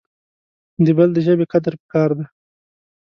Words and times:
د 0.85 0.87
بل 0.97 1.09
دژبي 1.17 1.45
قدر 1.53 1.73
پکار 1.81 2.09
د 2.17 2.19